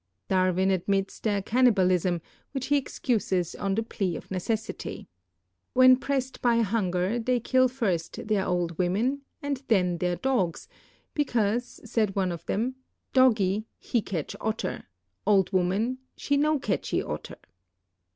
[0.29, 2.21] Darwin admits their cannibalism,
[2.53, 5.07] which lie excuses on the plea of necessity.
[5.73, 10.67] When pressed by hunger they kill first their old women and then their dogs,
[11.13, 12.77] because, said one of them,
[13.13, 14.85] "Doggy, he catch otter;
[15.27, 17.37] old woman, slie no catchee otter."